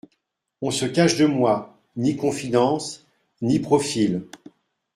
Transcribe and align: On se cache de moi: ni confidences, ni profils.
On 0.63 0.71
se 0.71 0.87
cache 0.87 1.15
de 1.19 1.27
moi: 1.27 1.77
ni 1.95 2.15
confidences, 2.15 3.05
ni 3.43 3.59
profils. 3.59 4.23